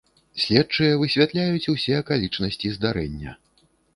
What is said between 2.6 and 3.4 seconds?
здарэння.